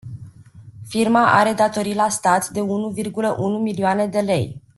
[0.93, 4.61] Firma are datorii la stat de unu virgulă unu milioane de lei.